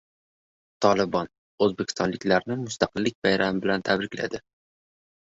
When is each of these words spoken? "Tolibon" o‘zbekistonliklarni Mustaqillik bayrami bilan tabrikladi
"Tolibon" 0.85 1.27
o‘zbekistonliklarni 1.65 2.57
Mustaqillik 2.61 3.17
bayrami 3.27 3.61
bilan 3.67 3.85
tabrikladi 3.91 4.41